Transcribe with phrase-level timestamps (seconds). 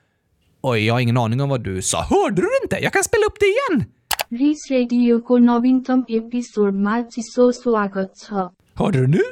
[0.64, 2.02] Oj, jag har ingen aning om vad du sa.
[2.02, 2.78] Hörde du inte?
[2.84, 3.86] Jag kan spela upp det igen.
[4.34, 8.32] रिस रेडियोको नवीनतम एपिसोडमा चिसो स्वागत छ
[8.76, 9.24] Hörde du nu?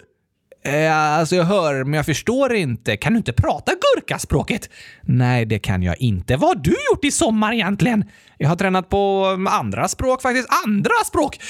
[0.66, 2.96] Eh, alltså jag hör, men jag förstår inte.
[2.96, 4.70] Kan du inte prata gurkaspråket?
[5.02, 6.36] Nej, det kan jag inte.
[6.36, 8.04] Vad har du gjort i sommar egentligen?
[8.38, 10.48] Jag har tränat på mm, andra språk faktiskt.
[10.66, 11.40] Andra språk?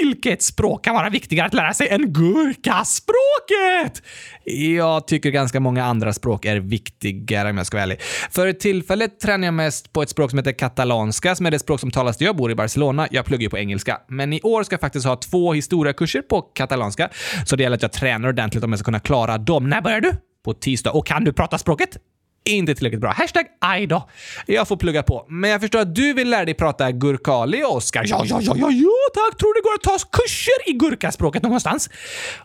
[0.00, 4.02] Vilket språk kan vara viktigare att lära sig än gurkaspråket?
[4.50, 8.02] Jag tycker ganska många andra språk är viktigare om jag ska vara ärlig.
[8.30, 11.80] För tillfället tränar jag mest på ett språk som heter katalanska, som är det språk
[11.80, 13.08] som talas där jag bor i Barcelona.
[13.10, 14.00] Jag pluggar ju på engelska.
[14.08, 17.08] Men i år ska jag faktiskt ha två historiekurser på katalanska,
[17.46, 19.68] så det gäller att jag tränar ordentligt om jag ska kunna klara dem.
[19.68, 20.12] När börjar du?
[20.44, 20.90] På tisdag.
[20.90, 21.98] Och kan du prata språket?
[22.44, 23.10] Inte tillräckligt bra.
[23.10, 24.08] Hashtag aj då.
[24.46, 25.26] Jag får plugga på.
[25.28, 28.04] Men jag förstår att du vill lära dig prata gurkali, Oskar.
[28.06, 29.38] Ja, ja, ja, ja, ja tack!
[29.38, 31.90] Tror det går att ta kurser i gurkaspråket någonstans?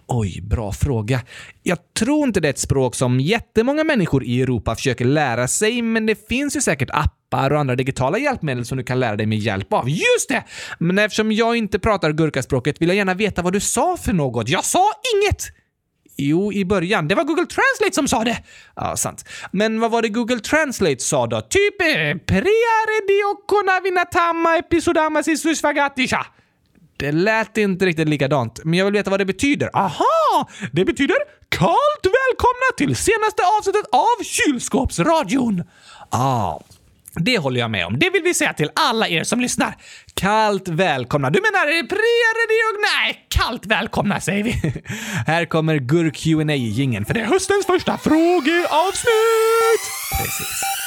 [0.07, 1.21] Oj, bra fråga.
[1.63, 5.81] Jag tror inte det är ett språk som jättemånga människor i Europa försöker lära sig,
[5.81, 9.25] men det finns ju säkert appar och andra digitala hjälpmedel som du kan lära dig
[9.25, 9.89] med hjälp av.
[9.89, 10.43] Just det!
[10.79, 14.49] Men eftersom jag inte pratar gurkaspråket vill jag gärna veta vad du sa för något.
[14.49, 15.64] Jag sa inget!
[16.17, 17.07] Jo, i början.
[17.07, 18.43] Det var Google Translate som sa det!
[18.75, 19.25] Ja, sant.
[19.51, 21.41] Men vad var det Google Translate sa då?
[21.41, 26.25] Typ eh, “Priare diokona vinatama episodamas isusvagatisha”.
[26.97, 29.69] Det lät inte riktigt likadant, men jag vill veta vad det betyder.
[29.73, 30.49] Aha!
[30.71, 31.17] Det betyder
[31.49, 35.63] “Kallt välkomna till senaste avsnittet av Kylskåpsradion”.
[36.09, 36.59] Ah,
[37.15, 37.99] det håller jag med om.
[37.99, 39.75] Det vill vi säga till alla er som lyssnar.
[40.13, 41.29] kallt välkomna.
[41.29, 42.45] Du menar eh, priare.
[42.81, 44.51] Nej, kallt välkomna säger vi.
[45.27, 49.83] Här kommer gur qa gingen För det är höstens första frågeavsnitt!
[50.21, 50.84] Precis.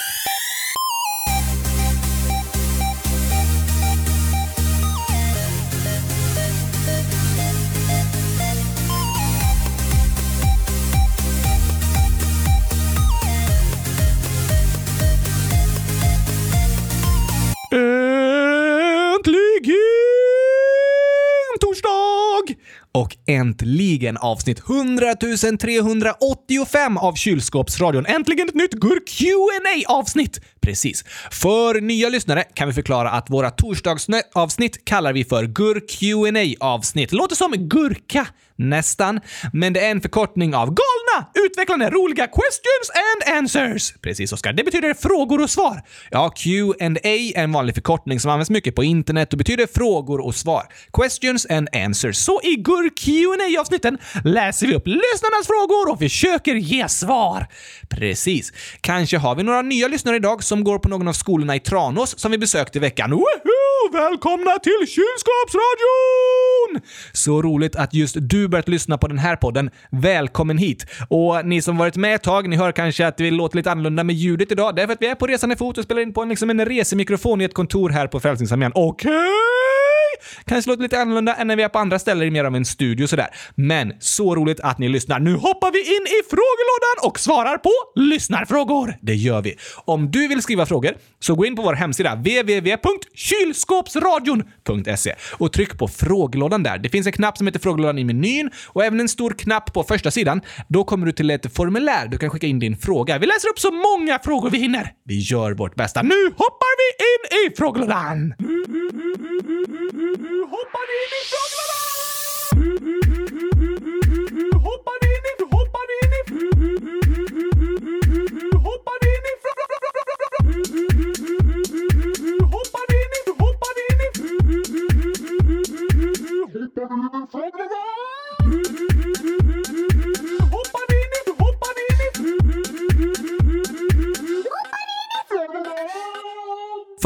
[22.99, 25.15] Och äntligen avsnitt 100
[25.61, 28.07] 385 av Kylskåpsradion.
[28.07, 31.05] Äntligen ett nytt gur qa avsnitt Precis.
[31.31, 37.13] För nya lyssnare kan vi förklara att våra torsdagsavsnitt kallar vi för gur qa avsnitt
[37.13, 38.27] Låter som gurka.
[38.59, 39.21] Nästan,
[39.53, 43.93] men det är en förkortning av Galna, utvecklande, roliga questions and answers.
[44.03, 44.53] Precis, Oskar.
[44.53, 45.83] Det betyder frågor och svar.
[46.11, 50.35] Ja, Q&A är en vanlig förkortning som används mycket på internet och betyder frågor och
[50.35, 50.63] svar.
[50.93, 52.17] Questions and answers.
[52.17, 57.47] Så i gur qa avsnitten läser vi upp lyssnarnas frågor och försöker ge svar.
[57.91, 58.53] Precis.
[58.81, 62.19] Kanske har vi några nya lyssnare idag som går på någon av skolorna i Tranås
[62.19, 63.11] som vi besökte i veckan.
[63.11, 63.93] Woho!
[63.93, 66.38] Välkomna till Kylskåpsradion!
[67.13, 69.71] Så roligt att just du börjat lyssna på den här podden.
[69.91, 70.87] Välkommen hit!
[71.09, 74.05] Och ni som varit med ett tag, ni hör kanske att det låter lite annorlunda
[74.05, 74.77] med ljudet idag.
[74.77, 76.51] Det är för att vi är på resande fot och spelar in på en, liksom
[76.51, 78.73] en resemikrofon i ett kontor här på Frälsningsarmén.
[78.75, 79.58] Okej!
[80.45, 82.65] Kanske låter lite annorlunda än när vi är på andra ställen i mer av en
[82.65, 83.29] studio sådär.
[83.55, 85.21] Men så roligt att ni lyssnar.
[85.21, 88.95] Nu hoppar vi in i frågelådan och svarar på lyssnarfrågor.
[89.01, 89.55] Det gör vi.
[89.85, 95.89] Om du vill skriva frågor så gå in på vår hemsida www.kylskåpsradion.se och tryck på
[95.89, 96.79] frågelådan där.
[96.79, 99.83] Det finns en knapp som heter frågelådan i menyn och även en stor knapp på
[99.83, 100.41] första sidan.
[100.69, 102.09] Då kommer du till ett formulär.
[102.09, 103.19] Du kan skicka in din fråga.
[103.19, 104.93] Vi läser upp så många frågor vi hinner.
[105.05, 106.03] Vi gör vårt bästa.
[106.03, 108.35] Nu hoppar vi in i frågelådan!
[109.93, 110.49] Nu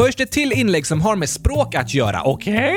[0.05, 2.75] Först ett till inlägg som har med språk att göra, okej?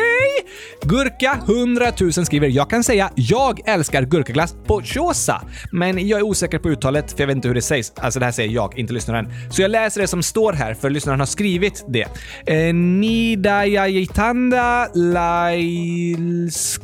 [0.89, 5.43] Gurka 100 000 skriver “Jag kan säga jag älskar gurkaglass på chosa”
[5.73, 7.93] men jag är osäker på uttalet för jag vet inte hur det sägs.
[7.97, 9.29] Alltså det här säger jag, inte lyssnaren.
[9.51, 12.07] Så jag läser det som står här för lyssnaren har skrivit det.
[12.47, 16.77] Eh, Nidayajitanda lailskrmu.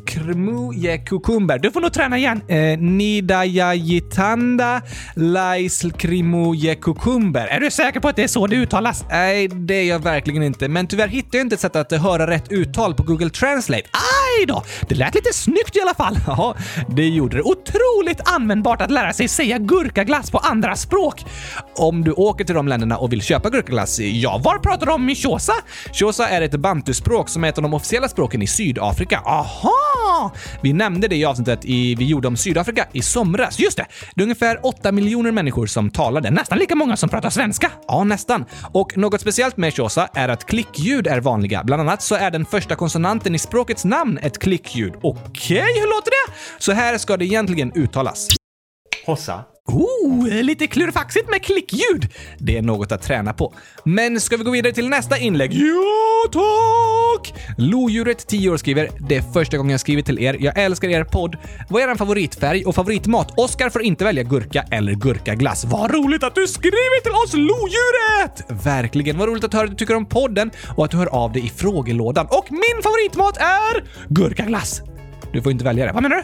[1.62, 2.42] Du får nog träna igen.
[2.48, 4.82] Eh, Nidayajitanda
[5.16, 6.42] lailskrimu.
[6.42, 9.04] Är du säker på att det är så det uttalas?
[9.10, 10.68] Nej, det är jag verkligen inte.
[10.68, 13.91] Men tyvärr hittar jag inte ett sätt att höra rätt uttal på Google Translate.
[13.92, 14.64] Aj då!
[14.88, 16.18] Det lät lite snyggt i alla fall.
[16.26, 16.54] Ja,
[16.88, 17.42] det gjorde det.
[17.42, 21.24] Otroligt användbart att lära sig säga gurkaglass på andra språk.
[21.76, 25.08] Om du åker till de länderna och vill köpa gurkaglass, ja, var pratar de om
[25.08, 25.52] i Xhosa?
[25.92, 29.22] Xhosa är ett bantuspråk som är ett av de officiella språken i Sydafrika.
[29.24, 30.32] Aha!
[30.62, 33.58] Vi nämnde det i avsnittet i, vi gjorde om Sydafrika i somras.
[33.58, 33.86] Just det!
[34.14, 36.30] Det är ungefär 8 miljoner människor som talar det.
[36.30, 37.70] Nästan lika många som pratar svenska.
[37.88, 38.44] Ja, nästan.
[38.72, 41.64] Och något speciellt med Xhosa är att klickljud är vanliga.
[41.64, 44.92] Bland annat så är den första konsonanten i språket språkets namn ett klickljud.
[45.02, 46.32] Okej, hur låter det?
[46.58, 48.28] Så här ska det egentligen uttalas.
[49.06, 49.44] Hossa.
[49.66, 52.08] Oh, lite klurifaxigt med klickljud.
[52.38, 53.54] Det är något att träna på.
[53.84, 55.52] Men ska vi gå vidare till nästa inlägg?
[55.52, 57.34] Ja, tack!
[57.58, 60.36] Lodjuret 10 år skriver “Det är första gången jag skriver till er.
[60.40, 61.36] Jag älskar er podd.
[61.68, 63.38] Vad är er favoritfärg och favoritmat?
[63.38, 65.64] Oskar får inte välja gurka eller gurkaglass.
[65.64, 68.64] Vad roligt att du skriver till oss, Lodjuret!
[68.64, 69.18] Verkligen.
[69.18, 71.46] Vad roligt att höra att du tycker om podden och att du hör av dig
[71.46, 72.26] i frågelådan.
[72.30, 74.82] Och min favoritmat är gurkaglass.
[75.32, 75.92] Du får inte välja det.
[75.92, 76.22] Vad menar du?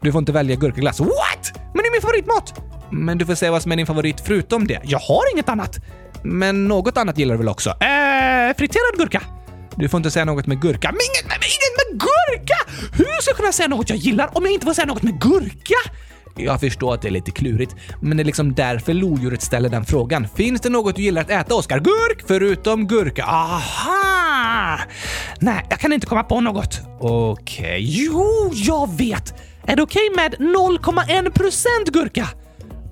[0.00, 1.00] Du får inte välja gurkaglass.
[1.00, 1.52] What?
[1.54, 2.60] Men det är min favoritmat!
[2.90, 4.80] Men du får säga vad som är din favorit förutom det.
[4.84, 5.78] Jag har inget annat.
[6.22, 7.70] Men något annat gillar du väl också?
[7.70, 9.22] Eh, friterad gurka.
[9.78, 10.88] Du får inte säga något med gurka.
[10.92, 12.56] Men inget med, inget med gurka!
[12.92, 15.20] Hur ska jag kunna säga något jag gillar om jag inte får säga något med
[15.20, 15.74] gurka?
[16.36, 19.84] Jag förstår att det är lite klurigt, men det är liksom därför lodjuret ställer den
[19.84, 20.28] frågan.
[20.34, 21.78] Finns det något du gillar att äta, Oskar?
[21.80, 23.24] Gurk, förutom gurka.
[23.24, 24.78] Aha!
[25.38, 26.80] Nej, jag kan inte komma på något.
[27.00, 29.34] Okej, jo, jag vet!
[29.66, 32.28] Är det okej med 0,1% gurka?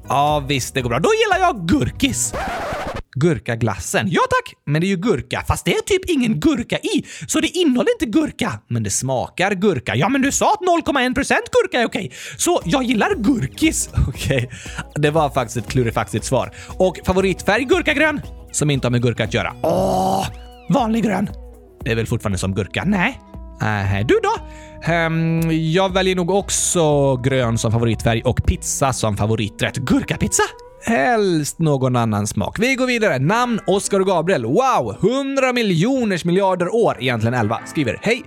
[0.09, 0.99] Ja, visst, det går bra.
[0.99, 2.35] Då gillar jag gurkis.
[3.21, 4.09] Gurkaglassen?
[4.11, 4.55] Ja tack!
[4.67, 7.93] Men det är ju gurka, fast det är typ ingen gurka i, så det innehåller
[7.93, 8.53] inte gurka.
[8.69, 9.97] Men det smakar gurka.
[9.97, 11.15] Ja, men du sa att 0,1%
[11.63, 13.91] gurka är okej, så jag gillar gurkis.
[14.09, 14.51] Okej,
[14.95, 16.55] det var faktiskt ett klurifaxigt svar.
[16.69, 18.21] Och favoritfärg gurkagrön,
[18.53, 19.55] som inte har med gurka att göra.
[19.63, 20.27] Åh,
[20.71, 21.29] vanlig grön.
[21.85, 22.85] Det är väl fortfarande som gurka?
[22.87, 23.21] Nej.
[23.61, 24.35] Nej, du då?
[24.93, 29.77] Um, jag väljer nog också grön som favoritfärg och pizza som favoriträtt.
[29.77, 30.43] Gurkapizza?
[30.87, 32.59] Helst någon annan smak.
[32.59, 33.19] Vi går vidare.
[33.19, 34.45] Namn Oskar och Gabriel.
[34.45, 34.97] Wow!
[35.01, 38.25] 100 miljoners miljarder år, egentligen 11, skriver Hej!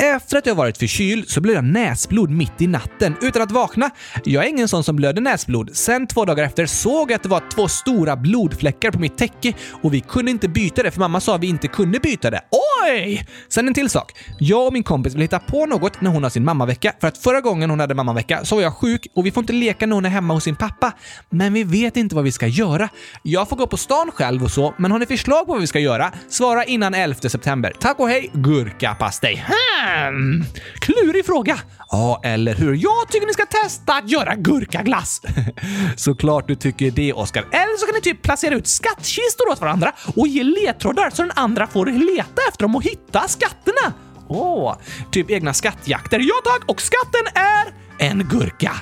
[0.00, 3.90] Efter att jag varit förkyld så blev jag näsblod mitt i natten utan att vakna.
[4.24, 5.76] Jag är ingen sån som blöder näsblod.
[5.76, 9.54] Sen två dagar efter såg jag att det var två stora blodfläckar på mitt täcke
[9.82, 12.40] och vi kunde inte byta det för mamma sa att vi inte kunde byta det.
[12.84, 13.26] Oj!
[13.48, 14.12] Sen en till sak.
[14.38, 17.18] Jag och min kompis vill hitta på något när hon har sin mammavecka för att
[17.18, 19.94] förra gången hon hade mammavecka så var jag sjuk och vi får inte leka när
[19.94, 20.92] hon är hemma hos sin pappa.
[21.30, 22.88] Men vi vet inte vad vi ska göra.
[23.22, 25.66] Jag får gå på stan själv och så, men har ni förslag på vad vi
[25.66, 26.12] ska göra?
[26.28, 27.72] Svara innan 11 september.
[27.80, 29.44] Tack och hej, gurkapastej.
[29.88, 30.44] Hmm.
[30.80, 31.58] Klurig fråga.
[31.90, 32.74] Ja, eller hur?
[32.74, 35.22] Jag tycker ni ska testa att göra gurkaglass.
[35.96, 37.42] Såklart du tycker det, Oskar.
[37.42, 41.32] Eller så kan ni typ placera ut skattkistor åt varandra och ge ledtrådar så den
[41.34, 43.94] andra får leta efter dem och hitta skatterna.
[44.28, 44.76] Åh,
[45.10, 46.18] typ egna skattjakter.
[46.18, 46.68] Ja tack!
[46.68, 47.66] Och skatten är
[48.08, 48.72] en gurka.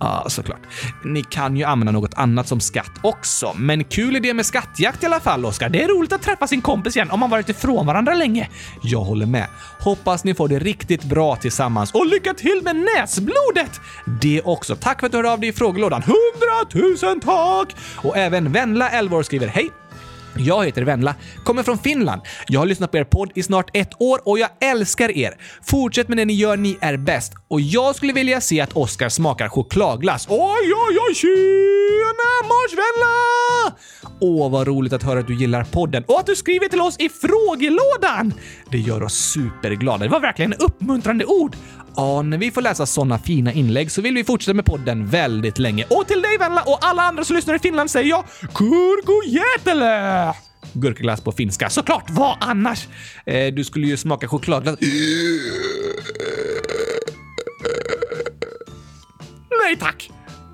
[0.00, 0.60] Ja, såklart.
[1.04, 5.06] Ni kan ju använda något annat som skatt också, men kul idé med skattjakt i
[5.06, 5.68] alla fall, Oskar.
[5.68, 8.48] Det är roligt att träffa sin kompis igen om man varit ifrån varandra länge.
[8.82, 9.46] Jag håller med.
[9.80, 13.80] Hoppas ni får det riktigt bra tillsammans och lycka till med näsblodet!
[14.20, 14.76] Det också.
[14.76, 16.02] Tack för att du hörde av dig i frågelådan.
[16.02, 17.76] Hundratusen tack!
[17.96, 19.70] Och även Venla, 11 år, skriver hej.
[20.38, 21.14] Jag heter Venla,
[21.44, 22.22] kommer från Finland.
[22.48, 25.34] Jag har lyssnat på er podd i snart ett år och jag älskar er.
[25.62, 27.32] Fortsätt med det ni gör, ni är bäst.
[27.48, 30.26] Och jag skulle vilja se att Oscar smakar chokladglass.
[30.30, 33.76] Oj, oj, oj, tjena Mars Venla!
[34.20, 36.96] Åh, vad roligt att höra att du gillar podden och att du skriver till oss
[36.98, 38.34] i frågelådan!
[38.70, 40.04] Det gör oss superglada.
[40.04, 41.56] Det var verkligen uppmuntrande ord.
[41.96, 45.58] Ja, när vi får läsa sådana fina inlägg så vill vi fortsätta med podden väldigt
[45.58, 45.84] länge.
[45.90, 50.34] Och till dig Venla och alla andra som lyssnar i Finland säger jag Kurkujätele!
[50.72, 51.70] Gurkaglass på finska.
[51.70, 52.88] Såklart, vad annars?
[53.26, 54.78] Eh, du skulle ju smaka chokladglass.
[59.64, 60.10] Nej tack!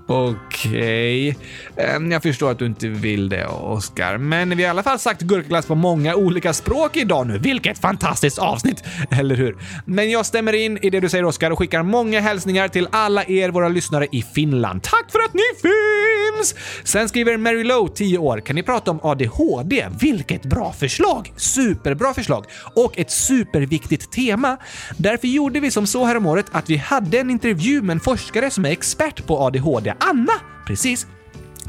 [0.07, 1.37] Okej.
[1.77, 2.09] Okay.
[2.11, 4.19] Jag förstår att du inte vill det, Oscar.
[4.19, 7.39] Men vi har i alla fall sagt gurkaglass på många olika språk idag nu.
[7.39, 8.85] Vilket fantastiskt avsnitt!
[9.11, 9.57] Eller hur?
[9.87, 13.25] Men jag stämmer in i det du säger, Oscar, och skickar många hälsningar till alla
[13.25, 14.83] er, våra lyssnare i Finland.
[14.83, 16.55] Tack för att ni finns!
[16.85, 18.41] Sen skriver Mary Lowe, 10 år.
[18.41, 19.89] Kan ni prata om ADHD?
[20.01, 21.33] Vilket bra förslag!
[21.37, 22.45] Superbra förslag!
[22.75, 24.57] Och ett superviktigt tema.
[24.97, 28.01] Därför gjorde vi som så här om året att vi hade en intervju med en
[28.01, 30.33] forskare som är expert på ADHD, Anna.
[30.67, 31.07] Precis.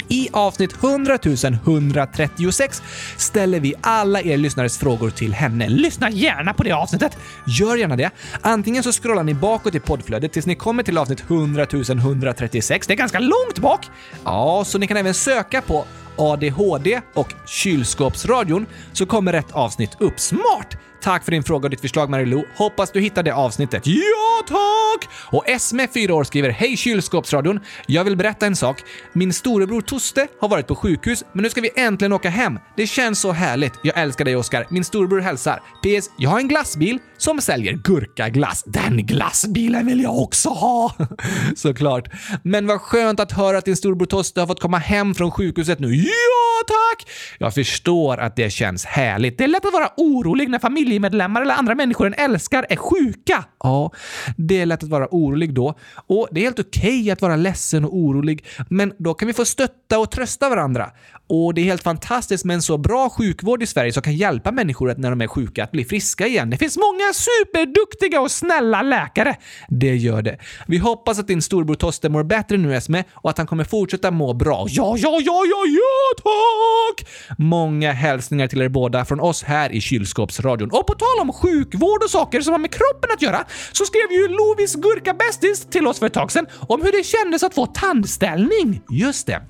[0.08, 1.18] I avsnitt 100
[1.64, 2.82] 136
[3.16, 5.68] ställer vi alla er lyssnares frågor till henne.
[5.68, 7.18] Lyssna gärna på det avsnittet!
[7.46, 8.10] Gör gärna det.
[8.40, 11.66] Antingen så scrollar ni bakåt i poddflödet tills ni kommer till avsnitt 100
[11.98, 12.86] 136.
[12.86, 13.90] Det är ganska långt bak!
[14.24, 15.84] Ja, så ni kan även söka på
[16.16, 20.20] ADHD och kylskåpsradion så kommer rätt avsnitt upp.
[20.20, 20.76] Smart!
[21.02, 22.44] Tack för din fråga och ditt förslag Marilou.
[22.56, 23.82] Hoppas du hittar det avsnittet.
[23.86, 25.10] Ja, tack!
[25.32, 27.60] Och Esme, 4 år, skriver Hej kylskåpsradion.
[27.86, 28.82] Jag vill berätta en sak.
[29.12, 32.58] Min storebror Toste har varit på sjukhus, men nu ska vi äntligen åka hem.
[32.76, 33.72] Det känns så härligt.
[33.82, 34.66] Jag älskar dig Oskar.
[34.70, 35.56] Min storebror hälsar.
[35.56, 36.10] PS.
[36.18, 38.64] Jag har en glassbil som säljer gurkaglass.
[38.66, 40.94] Den glassbilen vill jag också ha!
[41.56, 42.08] Såklart.
[42.42, 45.78] Men vad skönt att höra att din storebror Toste har fått komma hem från sjukhuset
[45.78, 45.94] nu.
[45.94, 47.08] Ja, tack!
[47.38, 49.38] Jag förstår att det känns härligt.
[49.38, 53.44] Det är lätt att vara orolig när familjemedlemmar eller andra människor en älskar är sjuka.
[53.62, 53.90] Ja,
[54.36, 55.74] det är lätt att vara orolig då.
[56.06, 59.44] Och det är helt okej att vara ledsen och orolig, men då kan vi få
[59.44, 60.90] stötta och trösta varandra.
[61.26, 64.52] Och det är helt fantastiskt med en så bra sjukvård i Sverige som kan hjälpa
[64.52, 66.50] människor att när de är sjuka att bli friska igen.
[66.50, 69.36] Det finns många superduktiga och snälla läkare.
[69.68, 70.38] Det gör det.
[70.66, 74.10] Vi hoppas att din storbror Toste mår bättre nu Esme och att han kommer fortsätta
[74.10, 74.66] må bra.
[74.68, 77.08] Ja, ja, ja, ja, ja, tack!
[77.38, 80.70] Många hälsningar till er båda från oss här i kylskåpsradion.
[80.70, 84.12] Och på tal om sjukvård och saker som har med kroppen att göra så skrev
[84.14, 87.54] ju Lovis Gurka Bästis till oss för ett tag sedan om hur det kändes att
[87.54, 88.82] få tandställning.
[88.90, 89.42] Just det.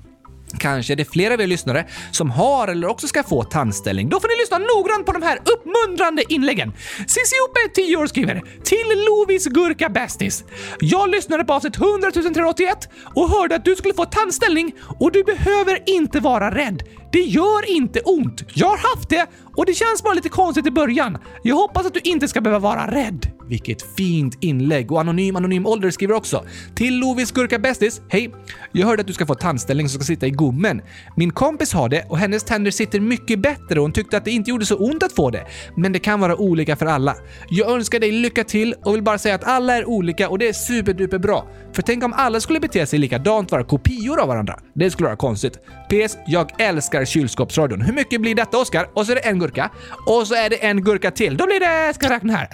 [0.59, 4.09] Kanske är det flera av er lyssnare som har eller också ska få tandställning.
[4.09, 6.73] Då får ni lyssna noggrant på de här uppmuntrande inläggen.
[6.97, 10.43] CissiOpe10 år, skriver “Till Lovis Gurka Bästis.
[10.79, 15.23] Jag lyssnade på avsnitt 100 381 och hörde att du skulle få tandställning och du
[15.23, 16.83] behöver inte vara rädd.
[17.11, 18.43] Det gör inte ont.
[18.53, 21.17] Jag har haft det och det känns bara lite konstigt i början.
[21.43, 23.31] Jag hoppas att du inte ska behöva vara rädd.
[23.49, 26.45] Vilket fint inlägg och Anonym Anonym Ålder skriver också
[26.75, 28.01] “Till Lovis Gurka Bästis.
[28.09, 28.33] Hej!
[28.71, 30.81] Jag hörde att du ska få tandställning som ska sitta i gommen.
[31.15, 34.31] Min kompis har det och hennes tänder sitter mycket bättre och hon tyckte att det
[34.31, 35.45] inte gjorde så ont att få det.
[35.75, 37.15] Men det kan vara olika för alla.
[37.49, 40.47] Jag önskar dig lycka till och vill bara säga att alla är olika och det
[40.47, 41.47] är superduper bra.
[41.73, 44.59] För tänk om alla skulle bete sig likadant, vara kopior av varandra.
[44.73, 45.59] Det skulle vara konstigt.
[45.89, 46.17] PS.
[46.27, 47.81] Jag älskar kylskåpsradion.
[47.81, 48.89] Hur mycket blir detta Oskar?
[48.93, 49.69] Och så är det en gurka.
[50.05, 51.37] Och så är det en gurka till.
[51.37, 51.93] Då blir det...
[51.93, 52.47] Ska jag räkna här.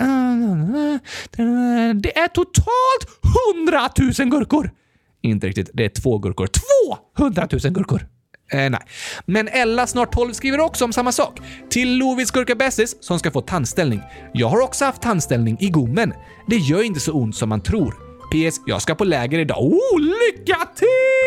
[1.93, 3.25] Det är totalt
[3.57, 4.71] 100 000 gurkor!
[5.21, 5.69] Inte riktigt.
[5.73, 6.49] Det är två gurkor.
[7.17, 8.07] 200 000 gurkor!
[8.51, 8.79] Eh, nej.
[9.25, 11.39] Men Ella, snart 12, skriver också om samma sak.
[11.69, 14.01] Till Lovis Gurka Bästis som ska få tandställning.
[14.33, 16.13] Jag har också haft tandställning i gommen.
[16.47, 17.95] Det gör inte så ont som man tror.
[18.31, 18.61] PS.
[18.65, 19.63] Jag ska på läger idag.
[19.63, 21.20] Oh, lycka till!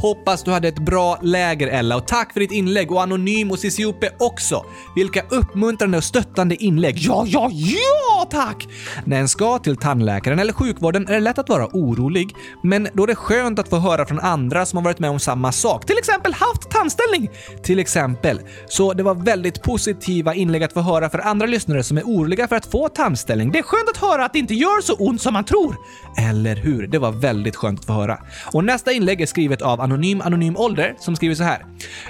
[0.00, 3.58] Hoppas du hade ett bra läger Ella och tack för ditt inlägg och Anonym och
[3.58, 4.64] Cisiope också.
[4.96, 6.98] Vilka uppmuntrande och stöttande inlägg.
[6.98, 8.68] Ja, ja, ja tack!
[9.04, 13.02] När en ska till tandläkaren eller sjukvården är det lätt att vara orolig, men då
[13.02, 15.86] är det skönt att få höra från andra som har varit med om samma sak.
[15.86, 17.30] Till exempel haft tandställning.
[17.62, 18.40] Till exempel.
[18.68, 22.48] Så det var väldigt positiva inlägg att få höra för andra lyssnare som är oroliga
[22.48, 23.52] för att få tandställning.
[23.52, 25.76] Det är skönt att höra att det inte gör så ont som man tror.
[26.18, 26.86] Eller hur?
[26.86, 28.18] Det var väldigt skönt att få höra.
[28.52, 31.64] Och nästa inlägg är skrivet av Anonym Anonym Ålder som skriver så här.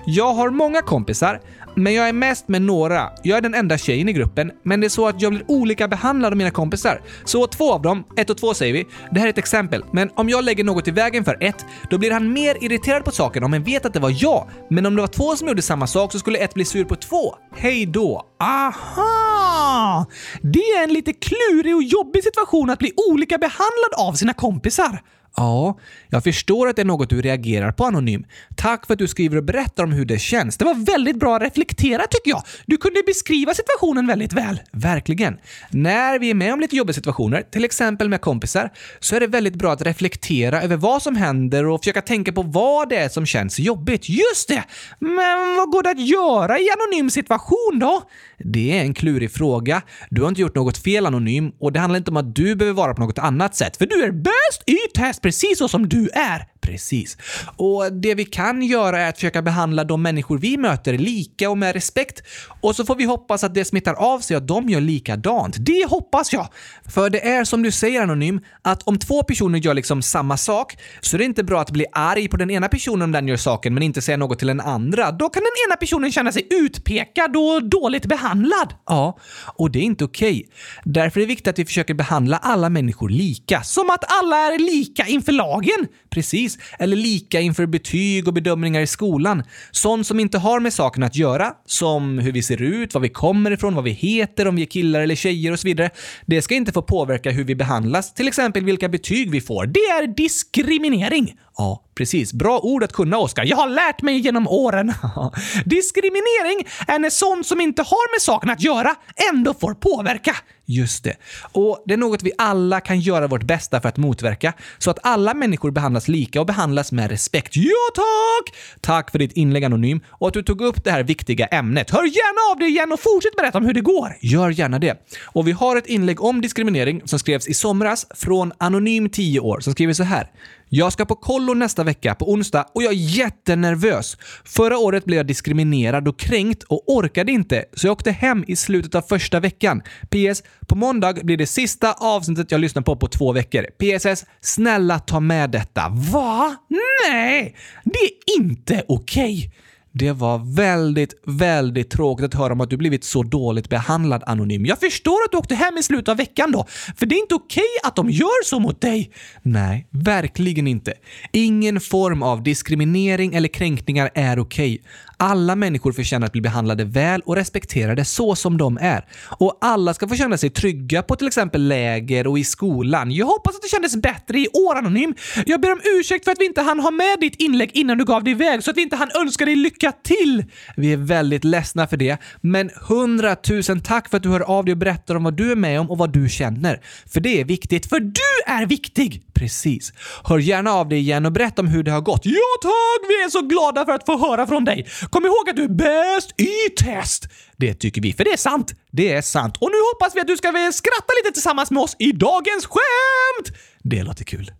[0.07, 1.41] Jag har många kompisar,
[1.75, 3.11] men jag är mest med några.
[3.23, 5.89] Jag är den enda tjejen i gruppen, men det är så att jag blir olika
[5.89, 7.01] behandlad av mina kompisar.
[7.25, 10.11] Så två av dem, ett och två säger vi, det här är ett exempel, men
[10.15, 13.45] om jag lägger något i vägen för ett, då blir han mer irriterad på saken
[13.45, 14.49] om han vet att det var jag.
[14.71, 16.97] Men om det var två som gjorde samma sak så skulle ett bli sur på
[16.97, 17.35] två.
[17.57, 18.23] Hej då!
[18.41, 20.07] Aha!
[20.43, 25.01] Det är en lite klurig och jobbig situation att bli olika behandlad av sina kompisar.
[25.37, 28.25] Ja, jag förstår att det är något du reagerar på Anonym.
[28.57, 30.57] Tack för att du skriver och berättar om hur det känns.
[30.57, 32.43] Det var väldigt bra reflekterat tycker jag.
[32.67, 34.61] Du kunde beskriva situationen väldigt väl.
[34.73, 35.39] Verkligen.
[35.71, 38.71] När vi är med om lite jobbiga situationer, till exempel med kompisar,
[39.01, 42.43] så är det väldigt bra att reflektera över vad som händer och försöka tänka på
[42.43, 44.09] vad det är som känns jobbigt.
[44.09, 44.65] Just det!
[44.99, 48.03] Men vad går det att göra i anonym situation då?
[48.39, 49.83] Det är en klurig fråga.
[50.11, 52.77] Du har inte gjort något fel Anonym och det handlar inte om att du behöver
[52.77, 56.09] vara på något annat sätt, för du är bäst i test precis så som du
[56.09, 56.47] är.
[56.61, 57.17] Precis.
[57.57, 61.59] Och det vi kan göra är att försöka behandla de människor vi möter lika och
[61.59, 62.23] med respekt.
[62.61, 65.57] Och så får vi hoppas att det smittar av sig och att de gör likadant.
[65.59, 66.49] Det hoppas jag!
[66.89, 70.77] För det är som du säger Anonym, att om två personer gör liksom samma sak
[71.01, 73.37] så är det inte bra att bli arg på den ena personen om den gör
[73.37, 75.13] saken men inte säga något till den andra.
[75.13, 78.75] Då kan den ena personen känna sig utpekad och dåligt behandlad.
[78.87, 79.19] Ja,
[79.57, 80.31] och det är inte okej.
[80.31, 80.45] Okay.
[80.85, 83.63] Därför är det viktigt att vi försöker behandla alla människor lika.
[83.63, 85.87] Som att alla är lika inför lagen!
[86.11, 86.48] Precis.
[86.79, 89.43] Eller lika inför betyg och bedömningar i skolan.
[89.71, 93.09] Sånt som inte har med saken att göra, som hur vi ser ut, var vi
[93.09, 95.91] kommer ifrån, vad vi heter, om vi är killar eller tjejer och så vidare.
[96.27, 99.67] Det ska inte få påverka hur vi behandlas, till exempel vilka betyg vi får.
[99.67, 101.35] Det är diskriminering!
[101.57, 102.33] Ja, precis.
[102.33, 103.45] Bra ord att kunna, Oskar.
[103.45, 104.93] Jag har lärt mig genom åren.
[105.65, 108.95] Diskriminering är när sånt som inte har med saken att göra
[109.33, 110.37] ändå får påverka.
[110.71, 111.17] Just det.
[111.53, 114.99] Och det är något vi alla kan göra vårt bästa för att motverka, så att
[115.03, 117.57] alla människor behandlas lika och behandlas med respekt.
[117.57, 118.57] Ja, tack!
[118.81, 121.91] Tack för ditt inlägg Anonym och att du tog upp det här viktiga ämnet.
[121.91, 124.17] Hör gärna av dig igen och fortsätt berätta om hur det går.
[124.21, 125.07] Gör gärna det.
[125.25, 129.61] Och vi har ett inlägg om diskriminering som skrevs i somras från Anonym 10 år
[129.61, 130.31] som skriver så här.
[130.69, 134.17] Jag ska på kollo nästa vecka på onsdag och jag är jättenervös.
[134.45, 138.57] Förra året blev jag diskriminerad och kränkt och orkade inte, så jag åkte hem i
[138.57, 139.83] slutet av första veckan.
[140.11, 140.43] PS.
[140.69, 143.63] På måndag blir det sista avsnittet jag lyssnar på på två veckor.
[143.63, 144.25] PSS.
[144.41, 145.89] Snälla ta med detta.
[145.89, 146.57] Va?
[146.69, 147.57] Nej!
[147.85, 149.39] Det är inte okej!
[149.39, 149.51] Okay.
[149.93, 154.67] Det var väldigt, väldigt tråkigt att höra om att du blivit så dåligt behandlad Anonym.
[154.67, 156.67] Jag förstår att du åkte hem i slutet av veckan då,
[156.97, 159.11] för det är inte okej att de gör så mot dig.
[159.43, 160.93] Nej, verkligen inte.
[161.33, 164.83] Ingen form av diskriminering eller kränkningar är okej.
[165.21, 169.05] Alla människor förtjänar att bli behandlade väl och respekterade så som de är.
[169.39, 173.11] Och alla ska få känna sig trygga på till exempel läger och i skolan.
[173.11, 175.15] Jag hoppas att det kändes bättre i år, Anonym.
[175.47, 178.05] Jag ber om ursäkt för att vi inte hann ha med ditt inlägg innan du
[178.05, 180.45] gav dig iväg, så att vi inte hann önska dig lycka till.
[180.77, 184.73] Vi är väldigt ledsna för det, men hundratusen tack för att du hör av dig
[184.73, 186.81] och berättar om vad du är med om och vad du känner.
[187.07, 189.23] För det är viktigt, för du är viktig!
[189.39, 189.93] Precis.
[190.25, 192.21] Hör gärna av dig igen och berätta om hur det har gått.
[192.25, 193.09] Ja tack!
[193.09, 194.87] Vi är så glada för att få höra från dig.
[195.11, 197.29] Kom ihåg att du är bäst i test!
[197.57, 198.75] Det tycker vi, för det är sant.
[198.91, 199.57] Det är sant.
[199.57, 203.59] Och nu hoppas vi att du ska skratta lite tillsammans med oss i dagens skämt!
[203.83, 204.53] Det låter kul.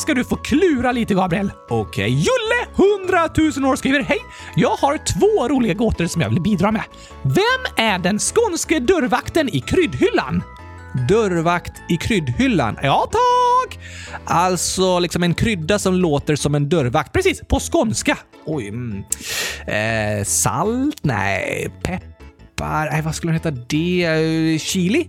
[0.00, 1.50] Ska du få klura lite, Gabriel.
[1.68, 1.80] Okej.
[1.80, 2.08] Okay.
[2.08, 4.18] Julle, 100 000 år, skriver Hej!
[4.56, 6.82] Jag har två roliga gåtor som jag vill bidra med.
[7.22, 10.42] Vem är den skånske dörrvakten i kryddhyllan?
[11.08, 12.78] Dörrvakt i kryddhyllan?
[12.82, 13.78] Ja, tack!
[14.24, 17.12] Alltså liksom en krydda som låter som en dörrvakt.
[17.12, 18.18] Precis, på skånska.
[18.44, 18.68] Oj.
[18.68, 19.04] Mm.
[19.66, 20.98] Eh, salt?
[21.02, 21.70] Nej.
[21.82, 22.90] Peppar?
[22.90, 23.50] Nej, vad skulle den heta?
[23.50, 24.58] Det?
[24.62, 25.08] Chili?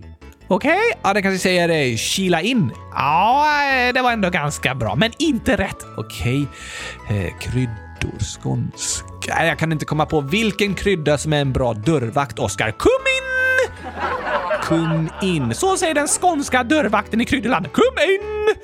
[0.52, 1.00] Okej, okay.
[1.02, 2.72] ja den kanske säger eh, kila in.
[2.94, 5.86] Ja, eh, det var ändå ganska bra, men inte rätt.
[5.96, 6.46] Okej,
[7.04, 7.26] okay.
[7.26, 9.46] eh, kryddor, skånska.
[9.46, 12.70] Jag kan inte komma på vilken krydda som är en bra dörrvakt, Oskar.
[12.78, 13.22] Kummin!
[14.62, 15.54] Kum in.
[15.54, 17.72] Så säger den skånska dörrvakten i Kryddeland.
[17.72, 18.54] Kum in!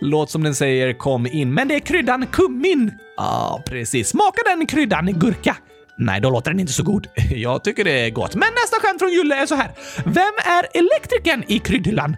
[0.00, 2.92] Låt som den säger kom in, men det är kryddan kummin.
[3.16, 4.08] Ja, ah, precis.
[4.08, 5.56] Smaka den kryddan gurka?
[6.04, 7.06] Nej, då låter den inte så god.
[7.30, 8.34] Jag tycker det är gott.
[8.34, 9.70] Men nästa skämt från Julle är så här.
[10.04, 12.16] Vem är elektrikern i kryddhyllan?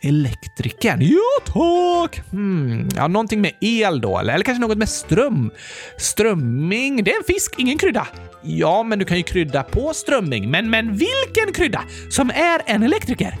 [0.00, 1.00] Elektrikern?
[1.02, 2.30] Ja, tack!
[2.30, 4.34] Hmm, ja, någonting med el då, eller?
[4.34, 5.50] eller kanske något med ström?
[5.98, 7.04] Strömming?
[7.04, 8.06] Det är en fisk, ingen krydda.
[8.42, 10.50] Ja, men du kan ju krydda på strömming.
[10.50, 13.34] Men, men vilken krydda som är en elektriker?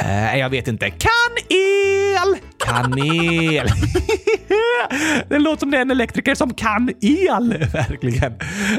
[0.00, 0.90] Uh, jag vet inte.
[0.90, 2.36] Kan-el!
[2.58, 3.66] Kanel!
[5.28, 7.66] det låter som det är en elektriker som kan el.
[7.72, 8.32] Verkligen.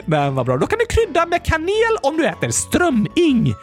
[0.05, 0.57] Men vad bra.
[0.57, 3.53] Då kan du krydda med kanel om du äter strömming.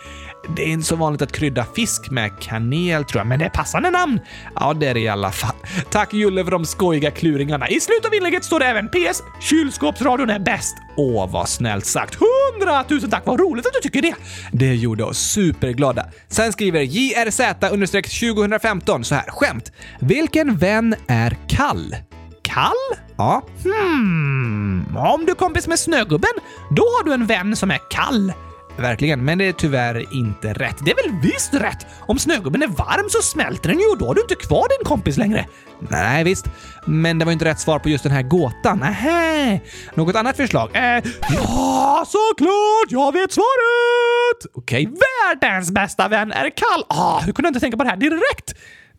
[0.56, 3.50] Det är inte så vanligt att krydda fisk med kanel tror jag, men det är
[3.50, 4.20] passande namn.
[4.54, 5.54] Ja, det är det i alla fall.
[5.90, 7.68] Tack Julle för de skojiga kluringarna.
[7.68, 9.22] I slutet av inlägget står det även PS.
[9.40, 10.76] Kylskåpsradion är bäst.
[10.96, 12.14] Åh, vad snällt sagt.
[12.14, 14.14] Hundratusen tack, vad roligt att du tycker det.
[14.52, 16.06] Det gjorde oss superglada.
[16.28, 19.30] Sen skriver JRZ-2015 så här.
[19.30, 19.72] Skämt.
[20.00, 21.96] Vilken vän är kall?
[22.42, 22.72] Kall?
[23.16, 23.42] Ja.
[23.64, 26.30] Hmm, om du är kompis med Snögubben,
[26.70, 28.32] då har du en vän som är kall.
[28.76, 30.76] Verkligen, men det är tyvärr inte rätt.
[30.84, 31.86] Det är väl visst rätt?
[32.00, 34.84] Om Snögubben är varm så smälter den ju och då har du inte kvar din
[34.84, 35.46] kompis längre.
[35.88, 36.46] Nej, visst.
[36.86, 38.78] Men det var inte rätt svar på just den här gåtan.
[38.78, 39.60] Nähä.
[39.94, 40.70] Något annat förslag?
[40.72, 42.88] Eh, ja, såklart!
[42.88, 44.46] Jag vet svaret!
[44.54, 44.88] Okej.
[45.30, 46.84] Världens bästa vän är kall.
[46.88, 48.54] Ah, hur kunde jag inte tänka på det här direkt?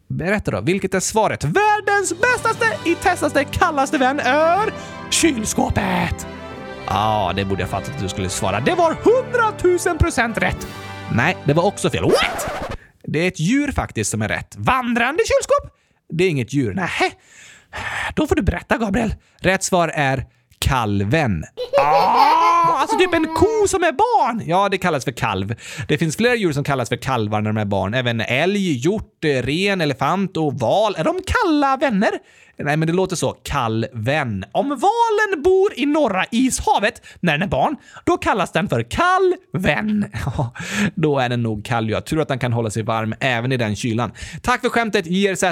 [0.08, 1.44] Berätta då, vilket är svaret?
[1.44, 4.74] Världens bästaste, i testaste, kallaste vän är
[5.10, 6.28] kylskåpet.
[6.88, 8.60] Ja, det borde jag fattat att du skulle svara.
[8.60, 10.68] Det var hundratusen procent rätt.
[11.14, 12.04] Nej, det var också fel.
[12.04, 12.48] What?
[13.04, 14.56] Det är ett djur faktiskt som är rätt.
[14.58, 15.78] Vandrande kylskåp?
[16.10, 16.74] Det är inget djur.
[16.74, 17.12] Nähä.
[18.16, 19.16] Då får du berätta, Gabriel.
[19.40, 20.26] Rätt svar är
[20.60, 21.44] kalven.
[21.84, 24.42] Ah, alltså typ en ko som är barn.
[24.46, 25.56] Ja, det kallas för kalv.
[25.88, 27.94] Det finns flera djur som kallas för kalvar när de är barn.
[27.94, 30.96] Även älg, hjort, ren, elefant och val.
[30.98, 32.12] Är de kalla vänner?
[32.64, 33.32] Nej, men det låter så.
[33.32, 34.46] Kall vän.
[34.52, 40.06] Om valen bor i norra ishavet när den är barn, då kallas den för kalvvän.
[40.26, 40.54] Ja,
[40.96, 41.90] då är den nog kall.
[41.90, 44.12] Jag tror att den kan hålla sig varm även i den kylan.
[44.42, 45.44] Tack för skämtet JRZ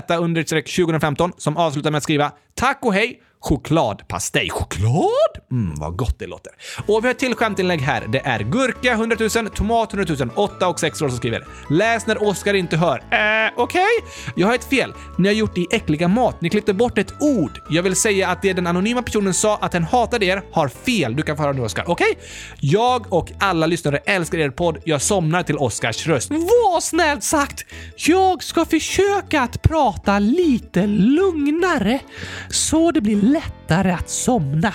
[0.76, 3.22] 2015 som avslutar med att skriva “Tack och hej!
[3.41, 4.49] Chokladpastej.
[4.49, 5.13] Choklad?
[5.52, 6.52] Mm, vad gott det låter.
[6.88, 8.06] Och vi har ett till skämtinlägg här.
[8.08, 11.47] Det är Gurka 100 000, Tomat 100 000, 8 och 6 år som skriver.
[11.69, 12.97] Läs när Oskar inte hör.
[12.97, 13.82] Eh, okej?
[13.84, 14.32] Okay.
[14.36, 14.93] Jag har ett fel.
[15.17, 16.41] Ni har gjort det i äckliga mat.
[16.41, 17.62] Ni klippte bort ett ord.
[17.69, 21.15] Jag vill säga att det den anonyma personen sa att den hatade er har fel.
[21.15, 21.84] Du kan få höra nu Oskar.
[21.88, 22.12] Okej?
[22.12, 22.23] Okay?
[22.60, 24.78] Jag och alla lyssnare älskar er podd.
[24.86, 26.32] Jag somnar till Oskars röst.
[26.32, 27.65] Vad snällt sagt!
[27.95, 31.99] Jag ska försöka att prata lite lugnare
[32.49, 34.74] så det blir lättare att somna.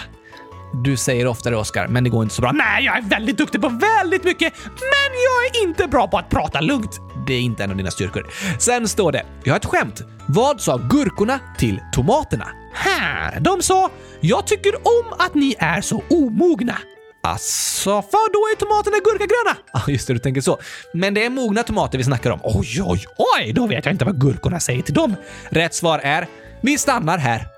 [0.85, 2.53] Du säger oftare Oscar, men det går inte så bra.
[2.53, 6.29] Nej, jag är väldigt duktig på väldigt mycket, men jag är inte bra på att
[6.29, 7.01] prata lugnt.
[7.27, 8.27] Det är inte en av dina styrkor.
[8.59, 10.03] Sen står det, jag har ett skämt.
[10.27, 12.49] Vad sa gurkorna till tomaterna?
[12.75, 13.90] Här, de sa
[14.21, 16.79] “Jag tycker om att ni är så omogna”.
[17.23, 19.57] Asså, för då är tomaterna gurkagröna!
[19.73, 20.59] Ja, ah, just det, du tänker så.
[20.95, 22.40] Men det är mogna tomater vi snackar om.
[22.43, 23.05] Oj, oj,
[23.38, 23.53] oj!
[23.53, 25.17] Då vet jag inte vad gurkorna säger till dem.
[25.49, 26.27] Rätt svar är
[26.62, 27.54] “Vi stannar här”.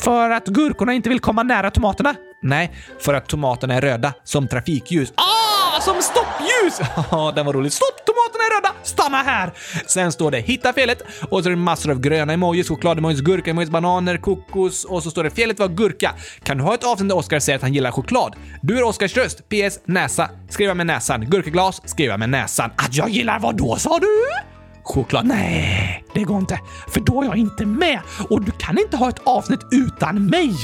[0.00, 2.14] För att gurkorna inte vill komma nära tomaterna?
[2.42, 5.12] Nej, för att tomaterna är röda, som trafikljus.
[5.16, 6.88] Ah, som stoppljus!
[7.10, 7.72] Ja, den var rolig.
[7.72, 8.06] Stopp!
[8.06, 8.74] Tomaterna är röda!
[8.82, 9.52] Stanna här!
[9.86, 13.70] Sen står det “Hitta felet” och så är det massor av gröna emojis, choklademojis, gurka-emojis,
[13.70, 16.14] bananer, kokos och så står det “Felet var gurka”.
[16.42, 18.36] Kan du ha ett avsnitt där Oskar säger att han gillar choklad?
[18.62, 19.48] Du är Oskars röst.
[19.48, 19.78] PS.
[19.84, 20.30] Näsa.
[20.48, 21.30] Skriva med näsan.
[21.30, 21.82] Gurkaglas.
[21.84, 22.70] Skriva med näsan.
[22.76, 24.51] Att jag gillar vad då sa du?
[24.82, 25.26] Choklad.
[25.26, 26.60] Nej, det går inte.
[26.88, 30.54] För då är jag inte med och du kan inte ha ett avsnitt utan mig.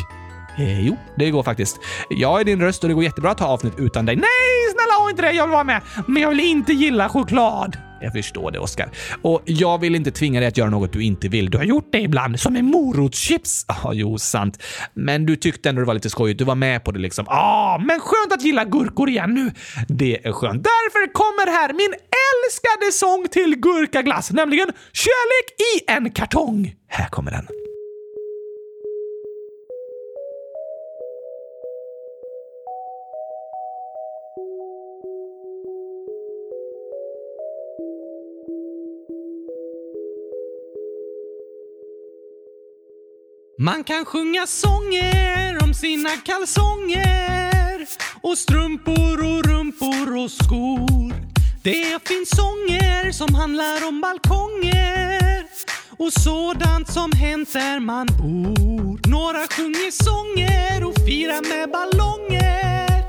[0.58, 1.80] Eh, jo, det går faktiskt.
[2.08, 4.16] Jag är din röst och det går jättebra att ha avsnitt utan dig.
[4.16, 5.32] Nej, snälla ha inte det.
[5.32, 5.82] Jag vill vara med.
[6.06, 7.76] Men jag vill inte gilla choklad.
[8.00, 8.90] Jag förstår det, Oskar.
[9.22, 11.50] Och jag vill inte tvinga dig att göra något du inte vill.
[11.50, 13.64] Du har gjort det ibland, som med morotschips.
[13.68, 14.62] Ja, ah, jo, sant.
[14.94, 16.38] Men du tyckte ändå det var lite skojigt.
[16.38, 17.24] Du var med på det liksom.
[17.28, 19.50] Ja, ah, men skönt att gilla gurkor igen nu.
[19.88, 20.64] Det är skönt.
[20.64, 21.94] Därför kommer här min
[22.28, 26.74] älskade sång till gurkaglass, nämligen Kärlek i en kartong.
[26.88, 27.48] Här kommer den.
[43.60, 47.86] Man kan sjunga sånger om sina kalsonger
[48.22, 51.27] och strumpor och rumpor och skor.
[51.62, 55.44] Det finns sånger som handlar om balkonger
[55.98, 59.08] och sådant som hänt där man bor.
[59.08, 63.02] Några sjunger sånger och firar med ballonger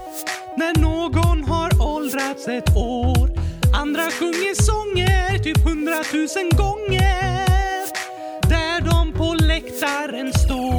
[0.58, 3.30] när någon har åldrats ett år.
[3.76, 7.88] Andra sjunger sånger typ hundratusen gånger
[8.50, 10.79] där de på läktaren står.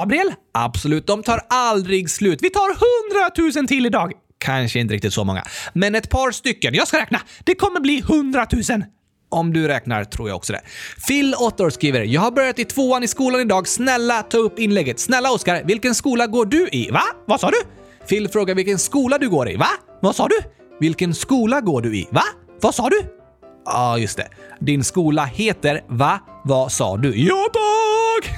[0.00, 0.32] Gabriel?
[0.54, 2.38] Absolut, de tar aldrig slut.
[2.42, 4.12] Vi tar hundratusen till idag.
[4.38, 6.74] Kanske inte riktigt så många, men ett par stycken.
[6.74, 7.20] Jag ska räkna.
[7.44, 8.84] Det kommer bli hundratusen.
[9.28, 10.60] Om du räknar tror jag också det.
[11.08, 13.68] Phil Otter skriver “Jag har börjat i tvåan i skolan idag.
[13.68, 14.98] Snälla ta upp inlägget.
[14.98, 17.02] Snälla Oskar, vilken skola går du i?” Va?
[17.26, 17.56] Vad sa du?
[18.08, 19.56] Phil frågar vilken skola du går i.
[19.56, 19.68] Va?
[20.02, 20.36] Vad sa du?
[20.80, 22.08] Vilken skola går du i?
[22.10, 22.22] Va?
[22.60, 23.00] Vad sa du?
[23.64, 24.28] Ja, ah, just det.
[24.60, 26.20] Din skola heter Va?
[26.44, 27.16] Vad sa du?
[27.20, 27.46] Ja,
[28.22, 28.32] tack!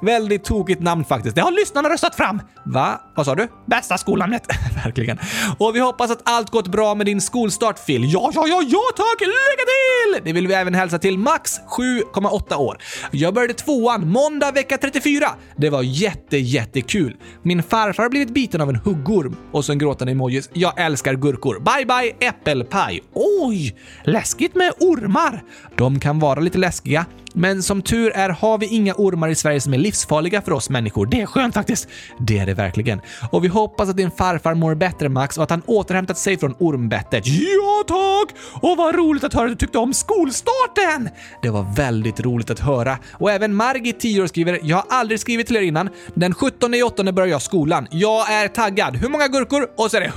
[0.02, 1.36] Väldigt tokigt namn faktiskt.
[1.36, 2.42] Det har lyssnarna röstat fram.
[2.64, 3.00] Va?
[3.16, 3.48] Vad sa du?
[3.66, 4.42] Bästa skolnamnet.
[4.84, 5.18] Verkligen.
[5.58, 8.12] Och vi hoppas att allt gått bra med din skolstart Phil.
[8.12, 9.20] Ja, ja, ja, ja tack!
[9.20, 10.24] Lycka till!
[10.24, 12.78] Det vill vi även hälsa till Max, 7,8 år.
[13.10, 15.26] Jag började tvåan måndag vecka 34.
[15.56, 17.16] Det var jätte, jättekul.
[17.42, 19.36] Min farfar har blivit biten av en huggorm.
[19.52, 20.50] Och så en gråtande emojis.
[20.52, 21.60] Jag älskar gurkor.
[21.60, 23.02] Bye, bye, äppelpaj.
[23.14, 23.76] Oj!
[24.04, 25.42] Läskigt med ormar.
[25.82, 29.60] De kan vara lite läskiga, men som tur är har vi inga ormar i Sverige
[29.60, 31.06] som är livsfarliga för oss människor.
[31.06, 31.88] Det är skönt faktiskt.
[32.20, 33.00] Det är det verkligen.
[33.30, 36.54] Och vi hoppas att din farfar mår bättre Max och att han återhämtat sig från
[36.58, 37.26] ormbettet.
[37.26, 38.36] Ja tack!
[38.62, 41.08] Och vad roligt att höra att du tyckte om skolstarten!
[41.42, 42.98] Det var väldigt roligt att höra.
[43.12, 45.88] Och även Margit, 10 år, skriver “Jag har aldrig skrivit till er innan.
[46.14, 47.88] Den 17 i börjar jag skolan.
[47.90, 48.96] Jag är taggad.
[48.96, 50.12] Hur många gurkor?” Och så är det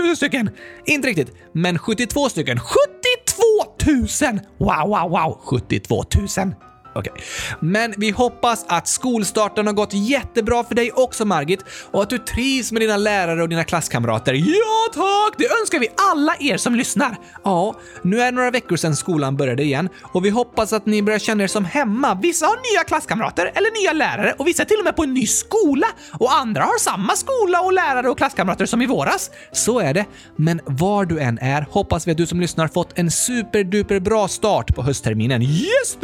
[0.00, 0.50] 100 000 stycken!
[0.86, 2.60] Inte riktigt, men 72 stycken.
[2.60, 4.40] 72 000!
[4.58, 5.40] Wow, wow, wow!
[5.44, 6.56] 72 000.
[6.96, 7.12] Okej.
[7.60, 12.18] Men vi hoppas att skolstarten har gått jättebra för dig också Margit och att du
[12.18, 14.34] trivs med dina lärare och dina klasskamrater.
[14.34, 15.34] Ja tack!
[15.38, 17.16] Det önskar vi alla er som lyssnar.
[17.44, 21.02] Ja, nu är det några veckor sedan skolan började igen och vi hoppas att ni
[21.02, 22.14] börjar känna er som hemma.
[22.14, 25.14] Vissa har nya klasskamrater eller nya lärare och vissa är till och med på en
[25.14, 29.30] ny skola och andra har samma skola och lärare och klasskamrater som i våras.
[29.52, 30.04] Så är det.
[30.36, 34.28] Men var du än är hoppas vi att du som lyssnar fått en superduper bra
[34.28, 35.42] start på höstterminen.
[35.42, 35.96] Yes,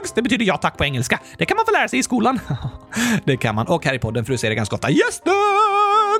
[0.00, 1.20] Drugs, Det betyder ja tack på engelska.
[1.38, 2.40] Det kan man få lära sig i skolan.
[3.24, 3.66] det kan man.
[3.66, 4.90] Och här i podden för du säger det ganska ofta.
[4.90, 5.20] Yes,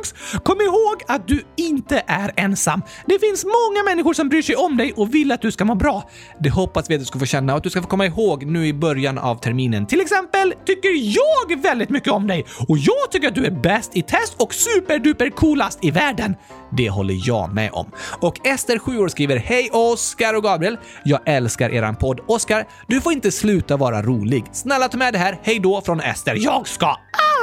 [0.00, 2.82] Bugs, Kom ihåg att du inte är ensam.
[3.06, 5.74] Det finns många människor som bryr sig om dig och vill att du ska må
[5.74, 6.10] bra.
[6.40, 8.46] Det hoppas vi att du ska få känna och att du ska få komma ihåg
[8.46, 9.86] nu i början av terminen.
[9.86, 13.96] Till exempel tycker jag väldigt mycket om dig och jag tycker att du är bäst
[13.96, 16.34] i test och superduper coolast i världen.
[16.76, 17.90] Det håller jag med om.
[18.20, 20.78] Och Ester, 7 år, skriver “Hej Oskar och Gabriel!
[21.04, 22.20] Jag älskar eran podd.
[22.26, 24.44] Oskar, du får inte sluta vara rolig.
[24.52, 25.38] Snälla ta med det här.
[25.42, 26.36] Hej då från Ester.
[26.38, 26.96] Jag ska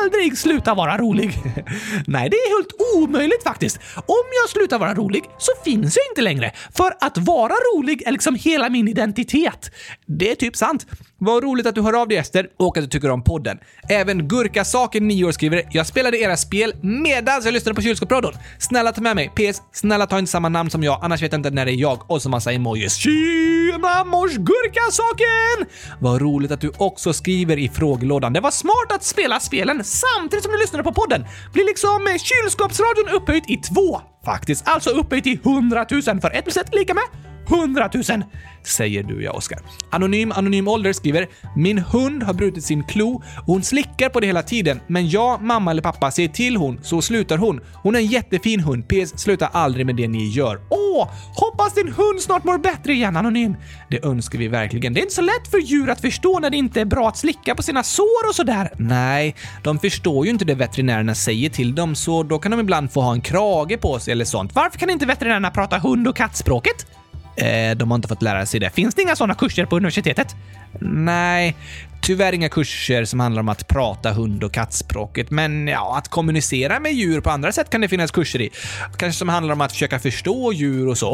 [0.04, 1.34] aldrig sluta vara rolig.
[2.08, 3.80] Nej, det är helt omöjligt faktiskt.
[3.96, 6.52] Om jag slutar vara rolig så finns jag inte längre.
[6.78, 9.72] För att vara rolig är liksom hela min identitet.
[10.06, 10.86] Det är typ sant.
[11.20, 13.58] Vad roligt att du hör av dig Ester och att du tycker om podden.
[13.90, 18.34] Även Gurkasaken 9 år skriver “Jag spelade era spel medan jag lyssnade på kylskåpsradion.
[18.60, 19.32] Snälla ta med mig.
[19.36, 19.62] PS.
[19.72, 22.12] Snälla ta inte samma namn som jag, annars vet jag inte när det är jag.”
[22.12, 22.96] Och så massa emojis.
[22.96, 25.66] Tjena mors Gurkasaken!
[26.00, 28.34] Vad roligt att du också skriver i frågelådan.
[28.34, 31.26] Det var smart att spela spelen samtidigt som du lyssnade på podden.
[31.54, 34.02] Blir liksom eh, kylskåpsradion upphöjt i två.
[34.26, 37.04] Faktiskt alltså upphöjt i hundratusen för ett plus ett lika med
[37.50, 38.24] hundratusen.
[38.64, 39.60] Säger du ja, Oskar.
[39.90, 44.28] Anonym Anonym Ålder skriver “Min hund har brutit sin klo och hon slickar på det
[44.28, 47.62] hela tiden, men jag, mamma eller pappa säger till hon, så slutar hon.
[47.74, 48.88] Hon är en jättefin hund.
[48.88, 49.20] PS.
[49.20, 50.60] Sluta aldrig med det ni gör.
[50.70, 51.10] Åh!
[51.36, 53.56] Hoppas din hund snart mår bättre igen, Anonym.
[53.90, 54.94] Det önskar vi verkligen.
[54.94, 57.18] Det är inte så lätt för djur att förstå när det inte är bra att
[57.18, 58.72] slicka på sina sår och sådär.
[58.78, 62.92] Nej, de förstår ju inte det veterinärerna säger till dem, så då kan de ibland
[62.92, 64.56] få ha en krage på sig eller sånt.
[64.56, 66.97] Varför kan inte veterinärerna prata hund och kattspråket?
[67.38, 68.70] Eh, de har inte fått lära sig det.
[68.70, 70.36] Finns det inga sådana kurser på universitetet?
[70.82, 71.56] Nej,
[72.02, 76.80] tyvärr inga kurser som handlar om att prata hund och kattspråket, men ja, att kommunicera
[76.80, 78.50] med djur på andra sätt kan det finnas kurser i.
[78.98, 81.10] Kanske som handlar om att försöka förstå djur och så.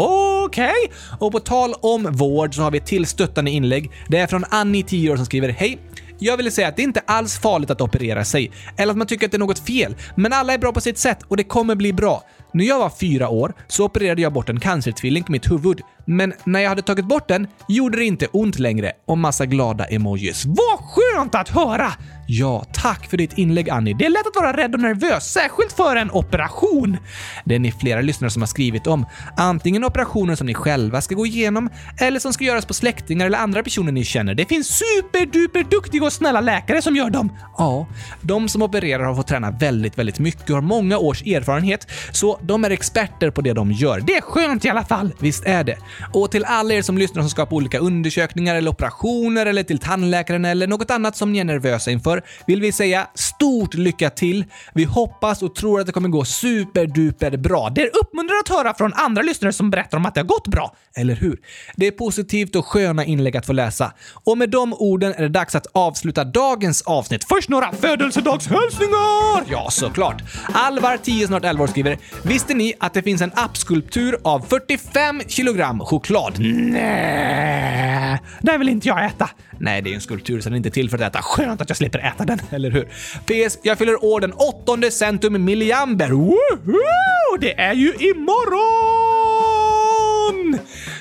[0.45, 0.71] Okej!
[0.85, 1.17] Okay.
[1.19, 3.91] Och på tal om vård så har vi ett till stöttande inlägg.
[4.07, 5.79] Det är från Annie, 10 år, som skriver “Hej!
[6.19, 9.25] Jag ville säga att det inte alls farligt att operera sig, eller att man tycker
[9.25, 11.75] att det är något fel, men alla är bra på sitt sätt och det kommer
[11.75, 12.23] bli bra.
[12.53, 16.33] När jag var fyra år så opererade jag bort en cancertvilling på mitt huvud, men
[16.43, 20.45] när jag hade tagit bort den gjorde det inte ont längre och massa glada emojis.
[20.45, 21.93] Vad skönt att höra!
[22.27, 23.93] Ja, tack för ditt inlägg Annie.
[23.93, 26.97] Det är lätt att vara rädd och nervös, särskilt för en operation.
[27.45, 29.05] Det är ni flera lyssnare som har skrivit om.
[29.37, 33.37] Antingen operationer som ni själva ska gå igenom eller som ska göras på släktingar eller
[33.37, 34.35] andra personer ni känner.
[34.35, 37.37] Det finns superduper duktiga och snälla läkare som gör dem.
[37.57, 37.87] Ja,
[38.21, 42.39] de som opererar har fått träna väldigt, väldigt mycket och har många års erfarenhet, så
[42.41, 43.99] de är experter på det de gör.
[43.99, 45.13] Det är skönt i alla fall.
[45.19, 45.77] Visst är det.
[46.13, 49.79] Och till alla er som lyssnar som ska på olika undersökningar eller operationer eller till
[49.79, 54.45] tandläkaren eller något annat som ni är nervösa inför vill vi säga stort lycka till.
[54.73, 57.69] Vi hoppas och tror att det kommer gå superduper bra.
[57.69, 60.47] Det är uppmuntrande att höra från andra lyssnare som berättar om att det har gått
[60.47, 60.75] bra.
[60.95, 61.39] Eller hur?
[61.75, 63.93] Det är positivt och sköna inlägg att få läsa.
[64.23, 67.23] Och med de orden är det dags att avsluta dagens avsnitt.
[67.23, 69.43] Först några födelsedagshälsningar!
[69.51, 70.21] Ja, såklart.
[70.53, 75.21] Alvar, 10 snart 11 år skriver “Visste ni att det finns en appskulptur av 45
[75.27, 79.29] kilogram choklad?” Nej, den vill inte jag äta.
[79.59, 81.21] Nej, det är en skulptur så den är inte till för att äta.
[81.21, 82.83] Skönt att jag slipper äta den, eller hur?
[83.25, 83.57] PS.
[83.63, 86.09] Jag fyller år den 8 centum milliamber.
[86.09, 87.37] Woho!
[87.39, 89.43] Det är ju imorgon!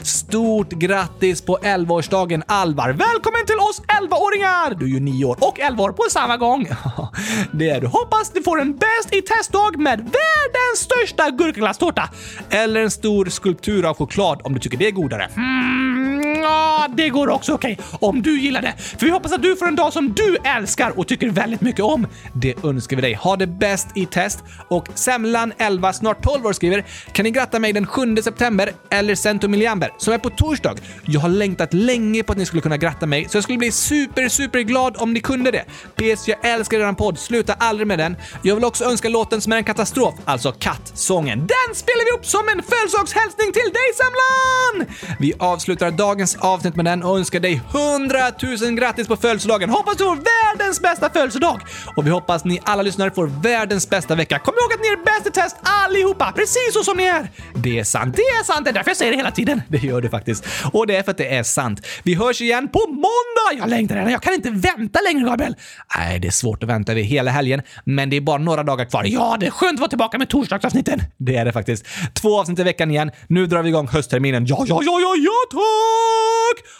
[0.04, 2.88] Stort grattis på 11-årsdagen Alvar!
[2.88, 4.74] Välkommen till oss 11-åringar!
[4.74, 6.68] Du är ju 9 år och 11 år på samma gång.
[7.52, 7.86] det är du.
[7.86, 12.10] Hoppas du får en bäst i testdag med världens största gurkaglasstårta.
[12.50, 15.28] Eller en stor skulptur av choklad om du tycker det är godare.
[15.36, 18.74] Mm, ja, det går också okej okay, om du gillar det.
[18.98, 21.84] För vi hoppas att du får en dag som du älskar och tycker väldigt mycket
[21.84, 22.06] om.
[22.32, 23.14] Det önskar vi dig.
[23.14, 24.38] Ha det bäst i test.
[24.68, 29.14] Och Semlan 11, snart 12 år skriver “Kan ni gratta mig den 7 september eller
[29.14, 30.74] centomilliamber som är på torsdag?
[31.02, 33.72] Jag har längtat länge på att ni skulle kunna gratta mig så jag skulle bli
[33.72, 35.64] super, super glad om ni kunde det.
[35.96, 36.28] PS.
[36.28, 37.18] Jag älskar eran podd.
[37.18, 38.16] Sluta aldrig med den.
[38.42, 41.38] Jag vill också önska låten som är en katastrof, alltså Kattsången.
[41.38, 44.96] Den spelar vi upp som en födelsedagshälsning till dig Semlan!
[45.18, 48.18] Vi avslutar dagens avsnitt med den och önskar dig 100
[48.62, 49.70] 000 grattis på födelsedagen.
[49.70, 51.60] Hoppas du får världens bästa födelsedag!
[51.96, 54.38] Och vi hoppas ni alla lyssnare får världens bästa vecka.
[54.38, 57.30] Kom ihåg att ni är bäst i test allihopa, precis så som ni är!
[57.54, 58.16] Det är sant.
[58.16, 59.62] Det är sant, det är därför jag säger det hela tiden.
[59.68, 60.46] Det gör du faktiskt.
[60.72, 61.86] Och det är för att det är sant.
[62.02, 63.58] Vi hörs igen på måndag!
[63.58, 65.56] Jag längtar redan, jag kan inte vänta längre Gabriel.
[65.96, 68.84] Nej, det är svårt att vänta över hela helgen, men det är bara några dagar
[68.84, 69.04] kvar.
[69.06, 71.02] Ja, det är skönt att vara tillbaka med torsdagsavsnitten.
[71.16, 71.86] Det är det faktiskt.
[72.14, 73.10] Två avsnitt i veckan igen.
[73.26, 74.46] Nu drar vi igång höstterminen.
[74.46, 76.21] Ja, ja, ja, ja, ja, tack!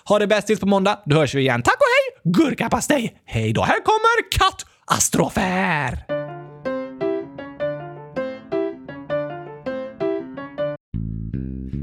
[0.04, 0.98] Ha det bäst tills på måndag.
[1.06, 1.62] Då hörs vi igen.
[1.62, 2.32] Tack och hej!
[2.32, 3.20] Gurkapastej!
[3.26, 6.21] Hej då, här kommer kattastrofer!